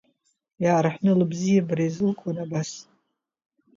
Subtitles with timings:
[0.63, 2.71] Иаарҳәны лыбзиабара изылкуан абас…